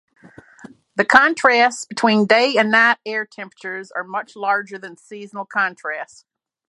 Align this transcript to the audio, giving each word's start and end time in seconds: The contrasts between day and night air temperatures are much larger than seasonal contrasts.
The 0.95 1.05
contrasts 1.05 1.85
between 1.85 2.25
day 2.25 2.55
and 2.57 2.71
night 2.71 2.97
air 3.05 3.23
temperatures 3.23 3.91
are 3.91 4.03
much 4.03 4.35
larger 4.35 4.79
than 4.79 4.97
seasonal 4.97 5.45
contrasts. 5.45 6.25